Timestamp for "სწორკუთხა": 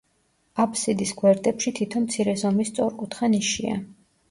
2.75-3.33